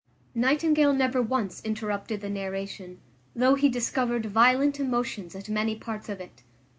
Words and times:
Nightingale 0.33 0.93
never 0.93 1.21
once 1.21 1.61
interrupted 1.63 2.21
the 2.21 2.29
narration, 2.31 2.99
though 3.35 3.53
he 3.53 3.69
discovered 3.69 4.25
violent 4.25 4.79
emotions 4.79 5.35
at 5.35 5.47
many 5.47 5.75
parts 5.75 6.09
of 6.09 6.19
it. 6.19 6.41